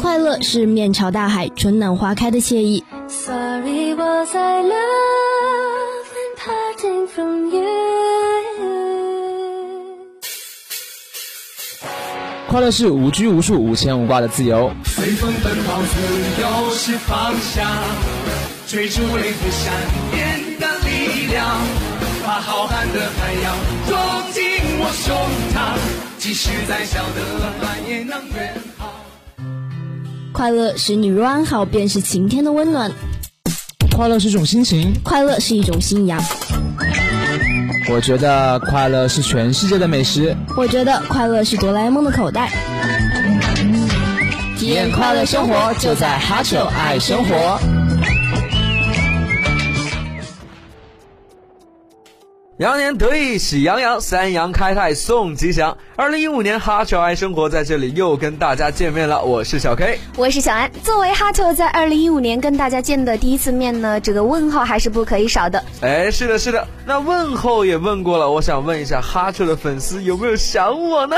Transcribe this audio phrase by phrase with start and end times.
[0.00, 2.84] 快乐是面朝大海，春暖花开的惬意。
[12.48, 14.72] 快乐是无拘无束、无牵无挂的自由。
[14.84, 16.00] 随风奔跑，自
[16.42, 17.64] 由是方向，
[18.66, 19.72] 追逐雷霆闪
[20.10, 21.46] 电的力量，
[22.24, 23.54] 把浩瀚的海洋
[24.92, 25.16] 胸
[25.54, 25.78] 膛，
[26.18, 27.20] 即使再小的
[27.60, 28.88] 海也能远航。
[30.32, 32.90] 快乐使你若安好，便是晴天的温暖。
[33.96, 36.20] 快乐是一种心情，快乐是一种信仰。
[37.88, 40.36] 我觉得快乐是全世界的美食。
[40.56, 42.50] 我觉得快乐是哆啦 A 梦的口袋。
[44.58, 47.59] 体验快乐生活，就在哈球爱生活。
[52.60, 55.78] 羊年得意喜洋洋，三羊开泰送吉祥。
[55.96, 60.70] 二零一五年哈球爱生活在这里又跟大家见面了，我是小 K，我是小安。
[60.84, 65.64] 作为哈球在二零一五年跟大家见的第一次面呢，这个问号还是不可以少的。
[65.80, 66.68] 哎，是的，是的。
[66.84, 71.16] 那问候也问过了，我想问一下哈球的粉丝有没有想我呢？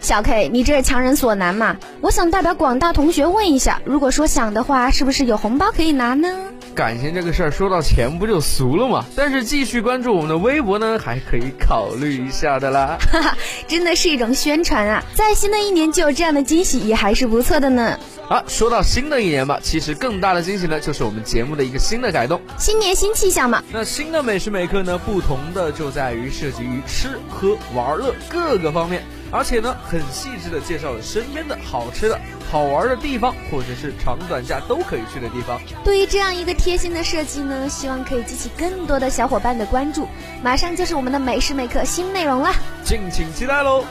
[0.00, 1.76] 小 K，你这是强人所难嘛？
[2.00, 6.34] 我想代表广大同学问一下，如果说想的话，是不是有红包可以拿呢？
[6.78, 9.04] 感情这个事儿说到钱不就俗了吗？
[9.16, 12.96] 但是继续关注我们的微博呢，还可以考虑一下的啦。
[13.10, 15.02] 哈哈，真的是一种宣传啊！
[15.12, 17.98] 在新的一年就有这样的惊喜，也还是不错的呢。
[18.28, 22.40] 啊，说到新的一年吧，其实更大的惊喜呢，就是我们节目的一个新的改动。
[22.56, 23.60] 新年新气象嘛。
[23.72, 29.02] 那新的每时每刻呢，不同的就在于涉及于吃喝玩乐各个方面。
[29.30, 32.18] 而且呢，很细致的介绍了身边的好吃的、
[32.50, 35.60] 好玩的地方，或者是长短假都可以去的地方。
[35.84, 40.08] 对于这样一个贴心的设计呢，希望可以激起更多的小伙伴的关注。
[40.42, 42.50] 马上就是我们的每时每刻新内容了，
[42.82, 43.84] 敬请期待喽！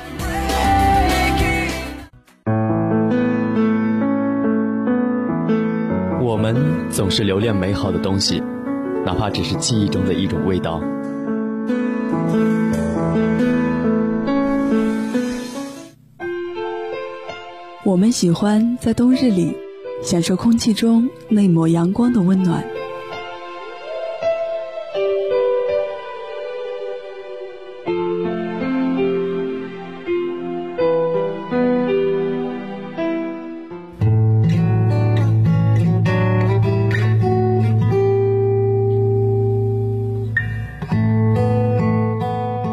[6.20, 8.42] 我们总是留恋美好的东西，
[9.06, 10.82] 哪怕只是记忆中的一种味道。
[17.88, 19.56] 我们喜欢在冬日里
[20.04, 22.62] 享受空气中那抹阳光的温暖。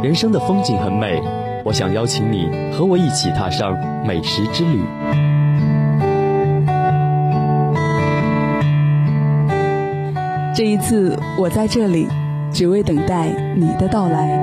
[0.03, 1.44] 人生的风景很美。
[1.65, 3.75] 我想邀请你和我一起踏上
[4.07, 4.85] 美食之旅。
[10.55, 12.07] 这一次，我在这里，
[12.53, 14.39] 只为等待你的到来。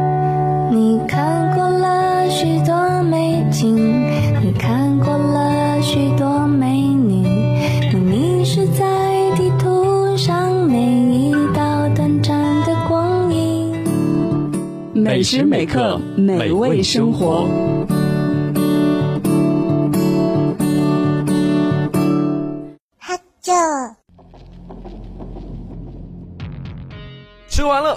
[0.71, 4.10] 你看过了许多美景，
[15.11, 17.45] 每时每刻，美味生活。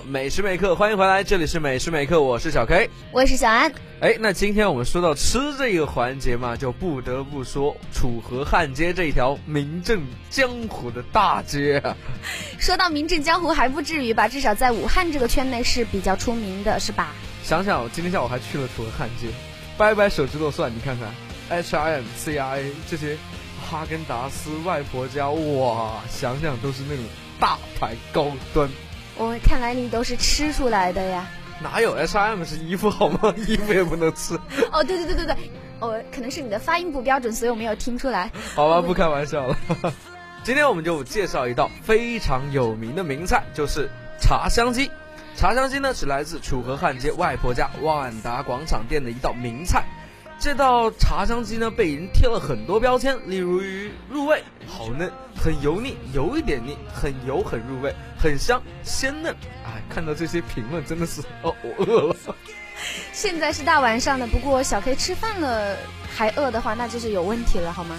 [0.04, 3.72] 每时每刻，欢迎回来，这里是每时每刻，我是小 K，我是小安。
[4.00, 10.00] 哎，那今天我们说到吃这个环节嘛，就不得不说楚河汉街这条名震
[10.30, 11.82] 江湖的大街。
[12.58, 17.12] 说到名震江湖还不至于吧，至少在武汉这个圈内是比较出名的，是吧？
[17.42, 19.28] 想想今天下午还去了楚河汉街，
[19.76, 21.08] 掰掰手指头算，你看看
[21.50, 23.16] H I M C I A 这些，
[23.70, 27.04] 哈根达斯、外婆家，哇，想想都是那种
[27.38, 28.68] 大牌高端。
[29.16, 31.26] 我看来你都是吃出来的呀？
[31.62, 33.32] 哪有 H&M 是衣服好吗？
[33.36, 34.34] 衣服也不能吃。
[34.72, 35.36] 哦，对对对对对，
[35.78, 38.30] 哦，可能是你的发音不标准，所以我没有听出来。
[38.54, 39.56] 好吧，不开玩笑了。
[40.42, 43.88] 今天我们就介绍一道非常有名的名菜，就是
[44.20, 44.90] 茶香鸡。
[45.36, 49.84] 茶香鸡呢是来自楚河汉街外婆家万达广场店的一道名菜。
[50.38, 59.34] 这道茶香鸡呢被人贴了很多标签，例如于入味、好嫩、很油腻、有一点腻、很油很入味、很香、鲜嫩。
[59.64, 62.16] 哎，看到这些评论真的是哦，我饿了。
[63.12, 65.76] 现在是大晚上的，不过小 K 吃饭了
[66.14, 67.96] 还饿的话，那就是有问题了，好吗？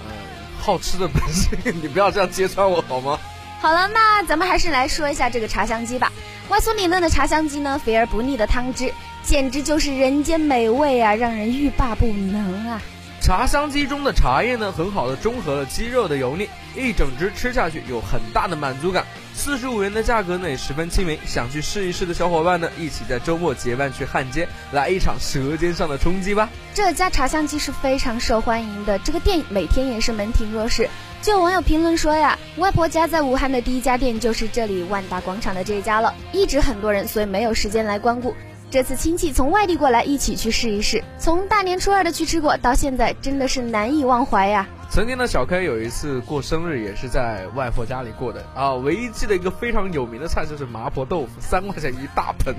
[0.00, 0.12] 呃，
[0.60, 3.18] 好吃的本性， 你不要这样揭穿我好吗？
[3.60, 6.10] 好了，那咱们还是来说一下这个茶香鸡吧。
[6.48, 8.92] 外酥里嫩的茶香鸡呢，肥而不腻的汤汁，
[9.24, 12.80] 简直就是人间美味啊，让人欲罢不能啊！
[13.22, 19.06] 茶香鸡中的茶叶呢，很好的中和了鸡肉的油腻，一整只吃下去有很大的满足感。
[19.32, 26.50] 四十五元的价格呢也十分亲民，想去试一试的小伙伴呢，一起在周末结伴去汉街，来一场舌尖上的冲击吧。
[26.74, 30.86] 这家茶香鸡是非常受欢迎的，这个店每天也是门庭若市。
[31.22, 38.36] 就有网友评论说呀，外婆家在武汉的第一家店就是这里万达广场的这一家了，一直很多人，所以没有时间来光顾。
[38.74, 41.00] 这次亲戚从外地过来，一起去试一试。
[41.16, 44.66] 从大年初二的去吃过，到现在真的是难以忘怀呀。
[44.90, 48.74] 曾经的小 K 有一次过生日，也是在外婆家里过的啊。
[48.74, 52.52] 唯一记得一个非常有名的菜就是麻婆豆腐，三块钱一大盆。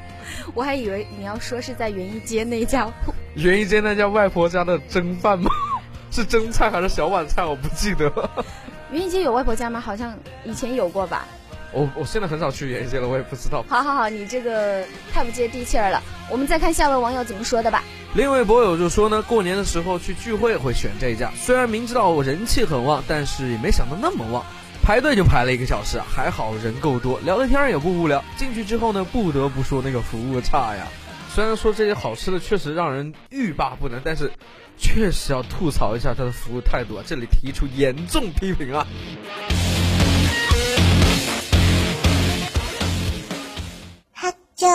[0.54, 2.90] 我还以为你要说是在园艺街那家。
[3.36, 5.50] 园艺街那家外婆家的蒸饭吗？
[6.10, 7.44] 是蒸菜还是小碗菜？
[7.44, 8.10] 我不记得。
[8.90, 9.78] 园艺街有外婆家吗？
[9.78, 11.26] 好像以前有过吧。
[11.72, 13.64] 我我现在很少去演艺街了，我也不知道。
[13.68, 16.02] 好好好，你这个太不接地气儿了。
[16.30, 17.82] 我们再看下位网友怎么说的吧。
[18.14, 24.44] 另一位博友就说呢，过年的时候去聚会会选这家，虽然明知道我人气很旺，但是也没想到那么旺，
[24.82, 28.24] 排队就排了一个小时，还好人够多，聊的天也不无聊。
[28.36, 30.86] 进去之后呢，不得不说那个服务差呀。
[31.32, 34.32] 虽然说这些好吃的确实让人欲罢不能，但是
[34.76, 38.84] 确实要吐槽一下他的服务态度啊，这里提出严重批评啊。
[44.60, 44.66] 这，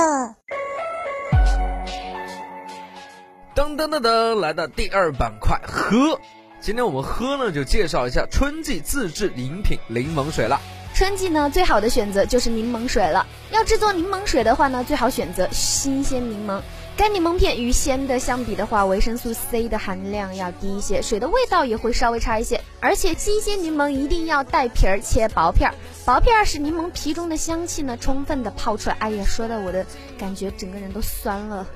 [3.53, 6.19] 噔噔噔噔，来到第二板块喝。
[6.59, 10.59] 今天我们喝呢，就介绍一下春季自制饮品柠檬水了。
[10.95, 13.27] 春季呢，最好的选择就是柠檬水了。
[13.51, 16.59] 要制作柠檬水的话呢，最好选择新鲜柠檬。
[16.97, 22.61] 干柠檬片与鲜的相比的话，维生素 C 的含量要低一些，水的味道也会稍微差一些。
[22.79, 25.75] 而且新鲜柠檬一定要带皮儿，切薄片儿，
[26.05, 28.95] 薄片儿使柠檬皮中的香气呢充分的泡出来。
[28.99, 29.85] 哎呀，说的我的
[30.17, 31.67] 感觉整个人都酸了。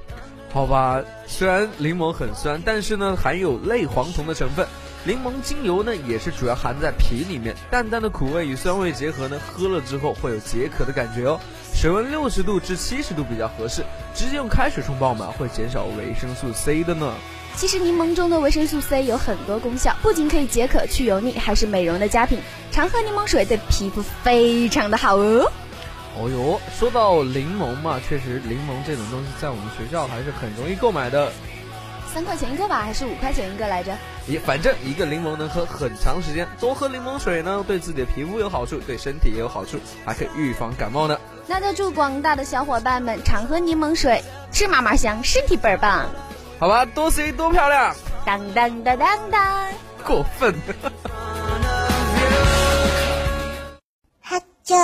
[0.54, 4.66] 好吧，虽然柠檬很酸，但是呢含有类黄酮的成分。
[5.06, 11.40] 柠檬精油呢，也是主要含在皮里面，淡淡的苦味与酸味结合呢，喝了之后会有解渴的感觉哦。
[11.74, 17.14] 水温六十度至七十度比较合适，直接用开水冲泡嘛，会减少维生素 C 的呢。
[17.56, 22.40] 其实柠檬中的维生素 C 有很多功效，不仅可以解渴去油腻，还是美容的佳品。
[22.72, 25.50] 常喝柠檬水对皮肤非常的好哦。
[26.18, 31.32] 哦哟，说到柠檬嘛，确实柠檬这种东西在我们学校还是很容易购买的。
[32.14, 33.96] 三块钱一个吧，还是五块钱一个来着？
[34.28, 41.18] 也反正一个柠檬能喝很长时间，多喝柠檬水呢，对自己的皮肤有好处，对身体也有好处，还可以预防感冒呢。
[41.48, 46.10] 那就祝广大的小伙伴们常喝柠檬水，吃嘛嘛香，身体倍儿棒。
[46.60, 47.96] 好吧，多 C 多漂亮。
[48.26, 49.68] 当当当当当，
[50.06, 50.54] 过分。
[54.22, 54.76] 哈这。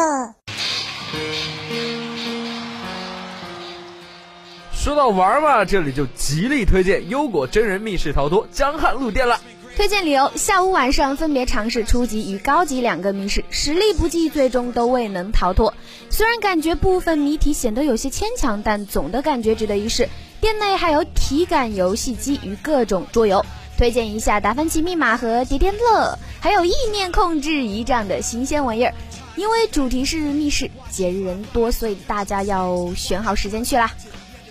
[4.96, 9.38] 说到玩嘛，这里就极力推荐优果真人密室逃脱江汉路店了。
[9.76, 15.74] 推荐理由：下午晚上分别尝试初级与高级两个密室，实力不济，最终都未能逃脱。
[16.10, 20.08] 虽然感觉部分谜题显得有些牵强，但总的感觉值得一试。
[20.40, 23.46] 店内还有体感游戏机与各种桌游，
[23.78, 28.94] 推荐一下达芬奇密码和叠叠乐，还有意念控制仪这样的新鲜玩意儿。
[29.36, 33.92] 因为主题是密室，节日人多，所以大家要选好时间去啦。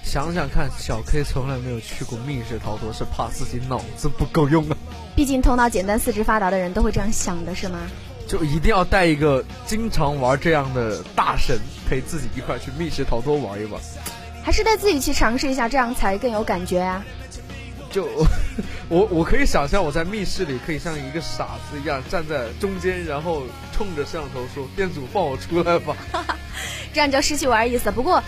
[0.04, 4.76] 想想看，小 K 从来没有去过密室逃脱，是怕自己脑子不够用啊。
[5.16, 7.80] 毕竟头脑简单、四肢发达的人都会这样想的，是吗？
[8.28, 13.80] 就一定要带一个经常玩这样的大神陪自己一块去密室逃脱玩一玩，
[14.44, 17.04] 还是带自己去尝试一下，这样才更有感觉啊。
[17.90, 18.06] 就
[18.88, 25.96] 我我可以想象，我在密室里可以像一个傻子一样站在中间，然后冲着摄像头说：“店主放我出来吧。
[26.94, 27.90] ”这样就失去玩意思。
[27.90, 28.22] 不过，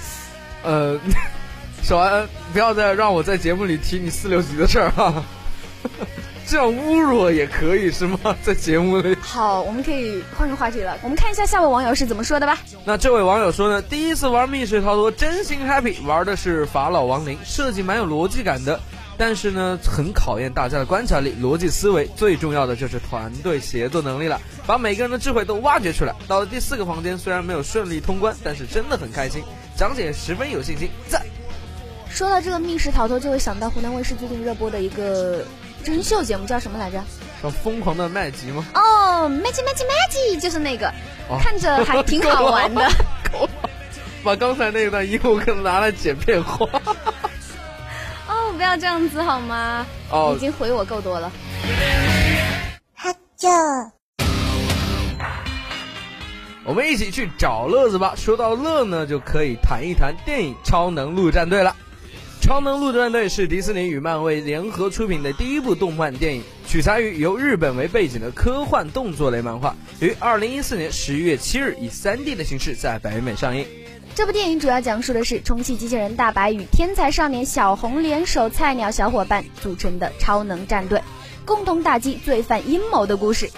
[0.62, 0.99] 呃。
[1.87, 5.23] 小安，不要再让我在节目里提你四六级的事儿哈，
[6.45, 8.19] 这样侮辱我也可以是吗？
[8.43, 9.16] 在节目里。
[9.21, 10.99] 好，我们可以换个话题了。
[11.00, 12.59] 我们看一下下位网友是怎么说的吧。
[12.85, 18.81] 那这位网友说呢，第一次玩密室逃脱，真心 happy，玩的是法老亡灵，设计蛮有逻辑感的，
[19.16, 26.12] 但是呢，很考验大家的观察力、逻辑思维，最重要的就是团队协作能力了，把每个人的智慧都挖掘出来。
[26.26, 29.40] 到了第四个房间，虽然没有顺利通关，但是真的很开心，
[29.76, 31.23] 讲解十分有信心，赞。
[32.17, 35.45] 说到这个密室逃脱，就会想到湖南卫视最近热播的一个
[35.85, 36.99] 真人秀节目，叫什么来着？
[37.43, 38.65] 叫《疯狂的麦吉》吗？
[38.75, 40.91] 哦，麦吉麦吉麦吉，就是那个，
[41.39, 42.91] 看着还挺好玩的。
[44.25, 46.67] 把刚才那段音我可能拿来剪片花。
[48.27, 49.85] 哦，不要这样子好吗？
[50.11, 51.31] 哦，已经回我够多了。
[52.95, 53.91] 哈啾。
[56.65, 58.15] 我们一起去找乐子吧。
[58.17, 61.77] 说到乐呢，就可以谈一谈电影《超能陆战队》了。
[62.47, 73.67] 超能陆战队是迪士尼与漫威联合出品的第一部动漫电影，取材于由日本为背景的科幻动作类漫画，于二零一四年十一月七日以 3D 的形式在北美上映。
[74.15, 81.03] 这部电影主要讲述的是充气机器人大白与天才少年小红联手菜鸟小伙伴组成的超能战队，
[81.45, 83.50] 共同打击罪犯阴谋的故事。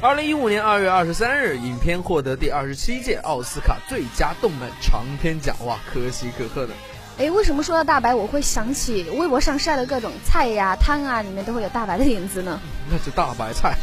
[0.00, 6.72] 二零一五年二月二十三日，影片获得第二十七届奥斯卡最佳动漫长片奖，哇，可喜可贺的。
[7.18, 12.60] 哎，为什么说到大白，我会想起微博上晒的各种菜呀、汤啊，里面都会有大白的影子呢？
[12.88, 13.76] 那是大白菜。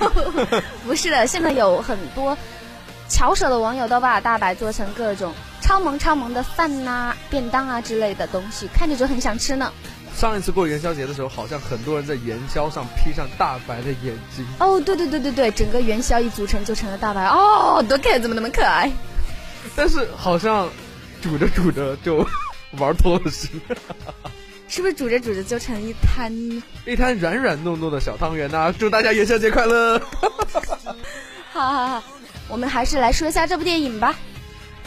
[0.86, 2.36] 不是的，现在有很多
[3.06, 9.70] 巧手的网友都把大白做成各种超萌超萌的饭呐、便当啊之类的东西，看着就很想吃呢。
[10.16, 14.44] 上一次过元宵节的时候，好像很多人在元宵上披上大白的眼睛。
[14.58, 18.90] 哦，对对对对对，整个元宵一组成就成了大白哦，多可爱，怎么那么可爱？
[19.76, 20.66] 但是好像
[21.20, 22.26] 煮着煮着就。
[22.78, 23.60] 玩脱了心，
[24.68, 26.32] 是不是煮着煮着就成一滩
[26.86, 28.72] 一滩软软糯糯的小汤圆呢？
[28.78, 29.98] 祝大家元宵节快乐！
[31.52, 32.04] 好好好，
[32.48, 34.14] 我们还是来说一下这部电影吧。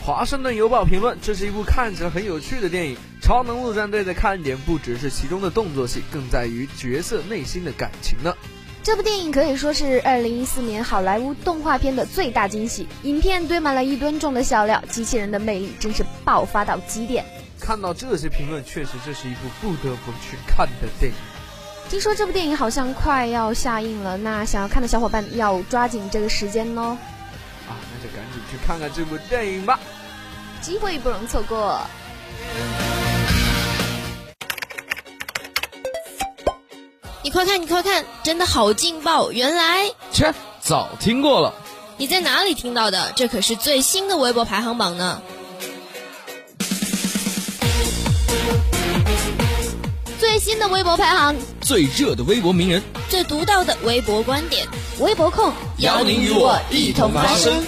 [0.01, 2.97] 华盛顿邮报评论：这是一部看起来很有趣的电影。
[3.21, 8.35] 超能陆战队的看点不只是其中的动作戏，更在于角色内心的感情呢。
[8.83, 12.85] 这部电影可以说是二零一四年好莱坞动画片的最大惊喜。
[13.03, 17.23] 影片堆满了一吨重的笑料，机器人的魅力真是爆发到极点。
[17.65, 21.17] 看到这些评论，确实这是一部不得不去看的电影。
[21.89, 26.97] 听说这部电影好像快要下映了，那想要看的小伙伴要抓紧这个时间哦。
[27.69, 29.79] 啊，那就赶紧去看看这部电影吧，
[30.59, 31.79] 机会不容错过。
[37.21, 39.31] 你快看，你快看，真的好劲爆！
[39.31, 41.53] 原来，切，早听过了。
[41.95, 43.13] 你在哪里听到的？
[43.15, 45.21] 这可是最新的微博排行榜呢。
[50.43, 54.67] 新的微博排行，最热的微博名人，最独到的微博观点，
[54.99, 55.53] 微博控。
[55.77, 57.63] 邀您与我一同发声。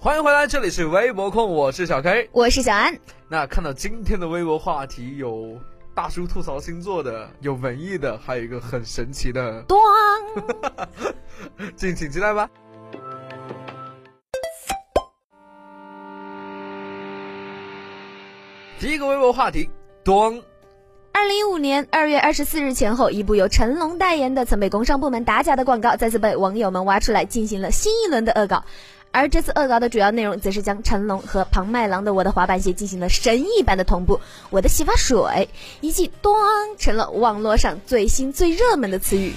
[0.00, 2.98] 欢迎回来，这里是微博控，我是小 K，我是小安。
[3.28, 5.56] 那看到今天的微博话题，有
[5.94, 9.78] 大叔吐槽星座的，有文艺的，还有一个很神奇的，咚，
[11.76, 12.50] 敬请期待吧。
[18.78, 19.70] 第一个微博话题，
[20.04, 20.42] 端。
[21.12, 28.62] 二零一五年二月二十四日前后，一部由成龙代言的曾被工商部门打假的广告，再次被网友们挖出来进行了新一轮的恶搞。
[29.12, 34.16] 而这次恶搞的主要内容，则是将成龙和庞麦郎的《我的滑板鞋》进行了神一般的同步，
[34.50, 35.16] 《我的洗发水》
[35.80, 36.34] 一记“端”
[36.76, 39.32] 成了网络上最新最热门的词语。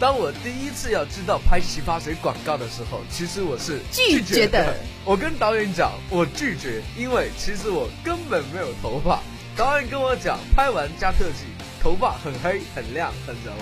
[0.00, 4.74] 当我第一次要知道拍洗发水广告的时候，其实我是拒绝的。
[5.04, 9.20] 我跟导演讲，我拒绝，因为其实我根本没有头发。
[9.56, 11.46] 导演跟我讲，拍完加特技，
[11.80, 13.52] 头发很黑、很亮、很柔。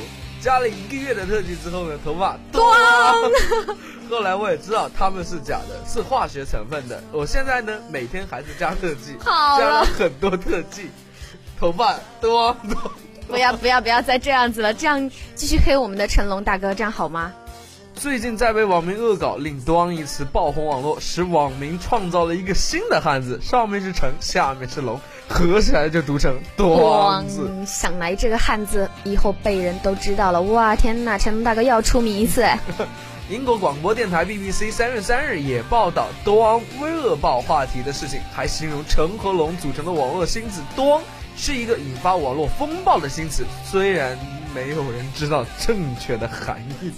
[0.41, 2.75] 加了一个月的特技之后呢，头发光。
[4.11, 7.03] 后来我也知道他们是假的，是化学成分的。
[7.13, 10.89] 我现在呢，每天还是加特技，加了很多特技，
[11.61, 12.57] 头发多。
[13.33, 17.33] 不要 不要不要再这样子了，这样继续黑我们的成龙大哥，这样好吗？
[17.95, 24.99] 最近在被网民恶搞，令“端”一词爆红网络，使网民创造了一个新的汉字，上面是成，下面是龙，
[25.29, 27.51] 合起来就读成“端”字。
[27.67, 32.59] 想来这个汉字以后被人都知道了，哇天哪，成龙大哥要出名一次哎！
[33.31, 41.01] 英国广播电台 BBC 三月三日也报道“端”微恶爆话题的事情，还形容成和龙组成的网络新字“端”。
[41.37, 44.19] 是一个引发网络风暴的新词，虽然
[44.55, 46.93] 没有人知道正确的含义。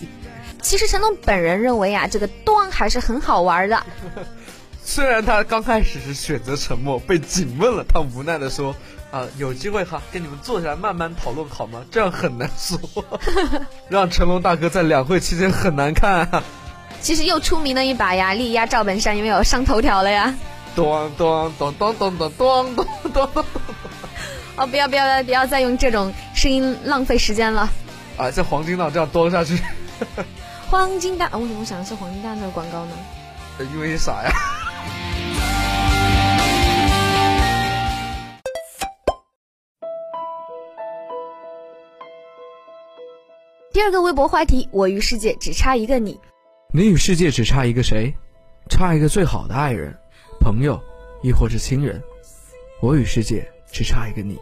[0.60, 3.84] 其实成龙本人认为啊，这个“端”还是很好玩的。
[4.82, 8.74] 虽然他刚开始是选择沉默，被紧问了，他无奈的说
[9.10, 11.82] ：“啊，有机会哈，跟你们坐下来慢慢讨论好吗？
[11.90, 12.78] 这样很难说，
[13.88, 16.28] 让成龙大哥在两会期间很难看。”
[17.00, 20.34] 其实又出名了一把呀，力压赵本山，有没有上头条了呀？
[20.74, 23.43] 咚咚咚咚咚咚咚咚咚咚。
[24.56, 27.68] 哦，不要不要不要再用这种声音浪费时间了。
[28.16, 29.58] 啊，这黄金档这样端下去。
[30.70, 32.92] 黄金档，为什么想的是黄金档的广告呢？
[33.72, 34.30] 因为你傻呀。
[43.72, 46.20] 第二个微博话题：我与世界只差一个你。
[46.72, 48.14] 你与世界只差一个谁？
[48.70, 49.92] 差一个最好的爱人、
[50.40, 50.80] 朋友，
[51.22, 52.00] 亦或是亲人。
[52.80, 53.48] 我与世界。
[53.74, 54.38] 只差一个你，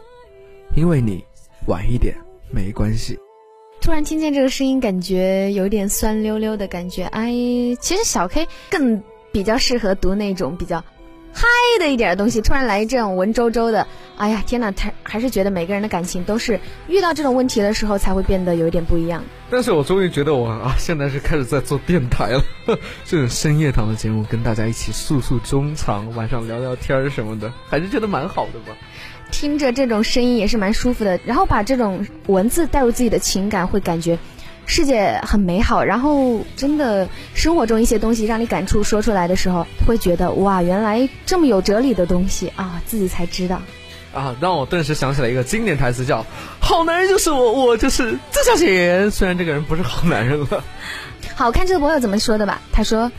[0.77, 1.25] 因为你
[1.67, 2.15] 晚一点
[2.51, 3.19] 没关系。
[3.81, 7.05] 突然听见这个声音，感觉有点酸溜溜的感觉。
[7.05, 7.33] 哎，
[7.81, 10.85] 其实小 K 更比较适合读那种比较
[11.33, 11.49] 嗨
[11.81, 12.43] 的一点的东西。
[12.43, 13.87] 突然来这种文绉绉的，
[14.19, 14.71] 哎呀天哪！
[14.71, 19.25] 他还是觉得每个人的感情都是遇到这种问题的时候才会变得有一点不一样。
[19.51, 22.45] 但是我终于觉得我啊，现在是开始在做电台了，
[23.05, 28.77] 这种深夜档的节目，跟大家一起诉诉衷肠，晚上聊聊天儿什么的，还是觉得蛮好的吧。
[29.33, 34.17] 听着这种声音也是蛮舒服的，然后把这种文字带入自己的情感，会感觉
[34.67, 35.83] 世界很美好。
[35.83, 43.61] 然后真的生活中一些东西让你感触说出来的时候，会觉得哇，原来这么有哲理的东西啊，自己才知道。
[44.15, 46.25] 啊，让我顿时想起了一个经典台词，叫
[46.61, 49.11] “好男人就是我，我就是曾小贤”。
[49.11, 50.63] 虽然这个人不是好男人了。
[51.35, 52.61] 好看这个朋友怎么说的吧？
[52.73, 53.11] 他说：“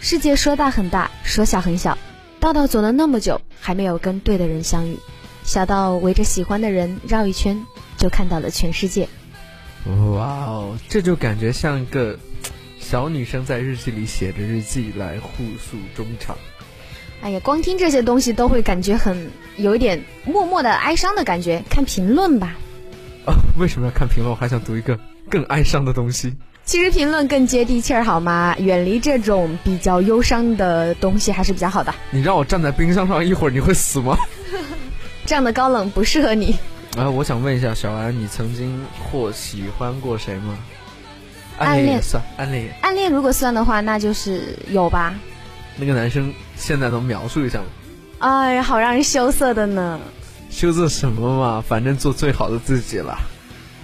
[0.00, 1.96] 世界说大很大，说小很小，
[2.38, 4.98] 道道走了那么久，还没有跟对的人相遇。
[5.44, 7.60] 小到围着喜欢的人绕一圈，
[7.96, 9.08] 就看到了全世界。”
[10.14, 12.16] 哇哦，这就感觉像一个
[12.78, 16.36] 小女生在日记里写着日记来互诉衷肠。
[17.20, 21.62] 哎呀，光听这些东西都会感觉很有一点默默的哀伤的感觉。
[21.68, 22.56] 看评论吧。
[23.26, 24.30] 啊， 为什么要看评论？
[24.30, 26.34] 我还想读一个更哀伤的东西。
[26.64, 28.54] 其实评论更接地气儿，好吗？
[28.58, 31.92] 远离这种比较忧伤的东西还是比较好的。
[32.12, 34.16] 你让我站在冰箱上一会儿，你会死吗？
[35.32, 36.58] 这样的高冷不适合你。
[36.94, 40.58] 啊，我想问一下小安，你曾经或喜欢过谁吗？
[41.56, 42.70] 暗恋算暗恋。
[42.82, 45.14] 暗恋如果算的话，那就是有吧。
[45.74, 47.64] 那个男生现在能描述一下吗？
[48.18, 49.98] 哎呀，好让人羞涩的呢。
[50.50, 51.64] 羞涩什么嘛？
[51.66, 53.18] 反正做最好的自己了。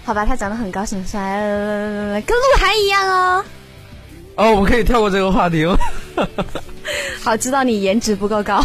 [0.05, 1.19] 好吧，他长得很高，很帅，
[2.26, 3.45] 跟鹿晗一样哦。
[4.35, 5.78] 哦，我们可以跳过这个话题吗。
[7.25, 8.62] 好，知道你颜值不够高。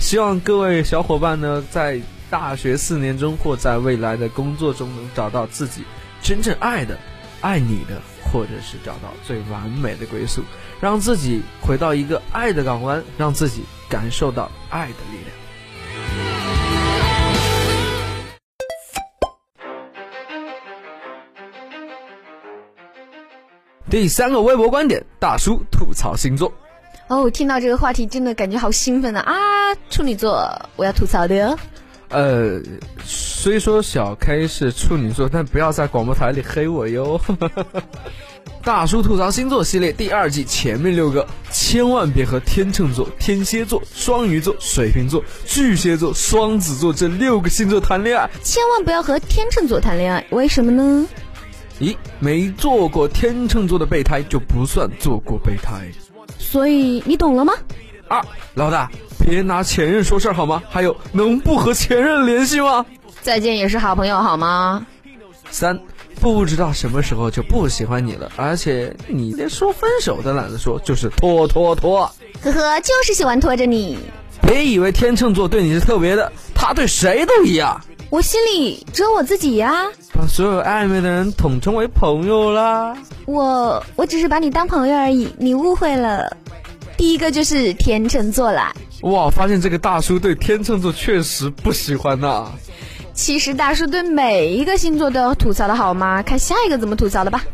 [0.00, 5.84] 希望各位小伙伴呢，在大学四年中或在未来的工作中，能找到自己
[6.22, 6.98] 真正爱的、
[7.42, 10.42] 爱你的，或者是找到最完美的归宿。
[10.80, 15.30] 让自己回到一个爱的港湾，让自己感受到爱的力量。
[23.88, 26.50] 第三个微博观点：大叔吐槽星座。
[27.10, 29.20] 哦，听到这个话题，真的感觉好兴奋啊！
[29.20, 29.34] 啊，
[29.90, 31.58] 处女座，我要吐槽的。
[32.10, 32.60] 呃，
[33.04, 37.20] 虽说小 K 是处女座，但不要在广播台里黑我哟。
[38.62, 48.30] 大叔吐槽星座系列第二季前面六个，千万别和天秤座、天蝎座、双鱼座、水瓶座、巨蟹座、双子座这六个星座谈恋爱。
[48.44, 51.08] 千万不要和天秤座谈恋爱，为什么呢？
[51.80, 55.88] 咦，没做过天秤座的备胎就不算做过备胎。
[56.38, 57.52] 所以你懂了吗？
[58.08, 58.22] 二
[58.54, 60.62] 老大，别拿前任说事儿好吗？
[60.68, 62.84] 还有，能不和前任联系吗？
[63.22, 64.86] 再见也是好朋友好吗？
[65.50, 65.78] 三。
[66.20, 72.00] 不知道什么时候就不喜欢你了，而且你连说分手都懒得说，就是拖拖拖。
[72.42, 73.98] 呵呵，就是喜欢拖着你。
[74.42, 77.80] 别以为天秤座对你是特别的，他对谁都一样。
[78.10, 79.86] 我心里只有我自己呀。
[80.12, 82.96] 把所有暧昧的人统称为朋友啦。
[83.24, 86.36] 我我只是把你当朋友而已，你误会了。
[86.96, 88.74] 第一个就是天秤座啦。
[89.02, 92.50] 哇，发现这个大叔对天秤座确实不喜欢呐。
[93.14, 96.20] 其实大叔对每一个星座都要吐槽的好吗？
[96.22, 97.44] 看下一个怎么吐槽的吧。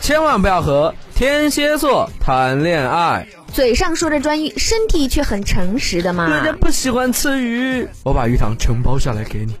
[0.00, 3.26] 千万不要和天蝎座谈恋爱。
[3.52, 6.28] 嘴上说着专一，身体却很诚实的嘛。
[6.28, 9.54] 人家不喜欢吃鱼，我把鱼塘承包下来给你。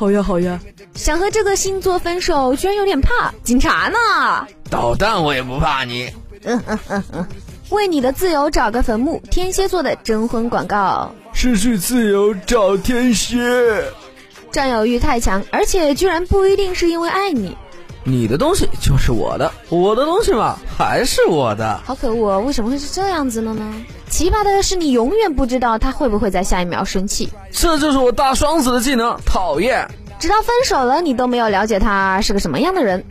[0.00, 0.58] 好呀好呀。
[0.94, 4.46] 想和这个星座分手，居然有点怕警察呢。
[4.70, 6.10] 捣蛋我也不怕你。
[6.44, 7.26] 嗯嗯嗯嗯。
[7.68, 11.14] 为你的自由找个坟墓，天蝎座的征婚广告。
[11.34, 13.84] 失去自由找天蝎。
[14.50, 17.54] 占有欲太强，而且居然不一定是因为爱你。
[18.04, 21.80] 你的东西就是我的，我的东西嘛还是我的。
[21.84, 23.72] 好可恶，为什么会是这样子的呢？
[24.08, 27.28] 奇葩的是，你永远不知道他会不会在下一秒生气。
[27.50, 29.86] 这就是我大双子的技能，讨厌。
[30.18, 33.04] 直到分手了，你都没有了解他是个什么样的人。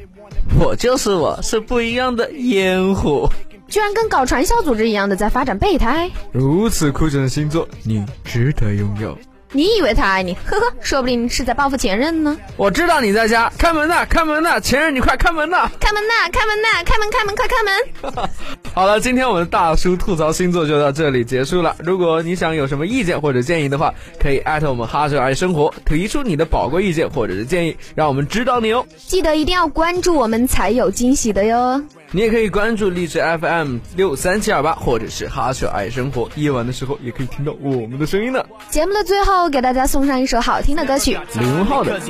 [0.60, 3.30] 我就是我，是不一样的烟火。
[3.67, 6.10] 居然跟搞传销组织一样的在发展备胎。
[6.32, 9.15] 如此酷炫的星座，你值得拥有。
[9.52, 10.34] 你以为他爱你？
[10.46, 12.38] 呵呵，说不定是在报复前任呢。
[12.56, 18.30] 我知道你在家，开门呐，开门呐，前任你快开门呐，开门呐，开门呐，开门开门快开门。
[18.74, 21.76] 好了，今天我们大叔吐槽星座就到这里结束了。
[21.80, 28.86] 如果你想有什么意见或者建议的话，可以艾特我们哈舍爱生活，提出你的宝贵意见或者是建议，让我们知道你哦。
[28.98, 31.82] 记得一定要关注我们，才有惊喜的哟。
[32.12, 36.28] 你也可以关注励志 FM 六三七二八，或者是哈舍爱生活。
[36.36, 38.43] 夜晚的时候也可以听到我们的声音呢。
[38.69, 42.02] 节目的最后，给大家送上一首好听的歌曲，李荣浩的。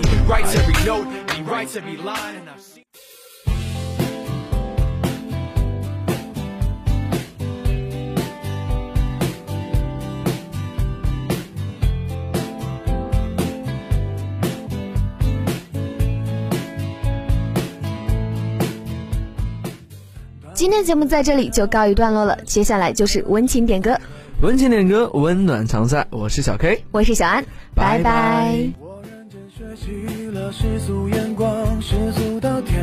[20.59, 23.97] 今天节目在这里就告一段落了接下来就是温情点歌。
[24.41, 27.41] 温情点歌温暖常在我是小 k 我是小安
[27.73, 28.69] 拜拜。
[28.77, 32.77] 我认真学习了世俗眼光世俗到天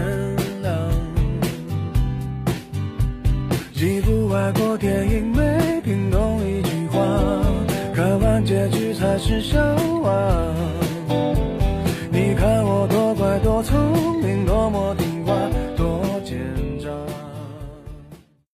[0.63, 0.75] 亮
[3.75, 6.99] 几部外国电影没听懂一句话
[7.95, 9.59] 看完结局才是笑
[10.03, 10.11] 话
[12.11, 13.96] 你看我多乖多聪